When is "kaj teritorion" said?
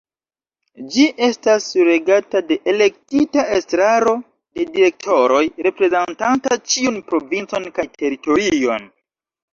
7.79-8.95